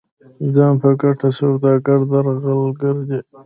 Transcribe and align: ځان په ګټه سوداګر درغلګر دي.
ځان 0.55 0.73
په 0.81 0.89
ګټه 1.01 1.29
سوداګر 1.39 1.99
درغلګر 2.11 2.95
دي. 3.07 3.19